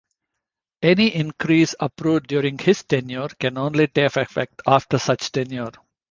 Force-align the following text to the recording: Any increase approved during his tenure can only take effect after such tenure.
Any 0.81 1.13
increase 1.13 1.75
approved 1.79 2.25
during 2.25 2.57
his 2.57 2.81
tenure 2.81 3.27
can 3.39 3.55
only 3.55 3.85
take 3.85 4.15
effect 4.17 4.59
after 4.65 4.97
such 4.97 5.31
tenure. 5.31 5.73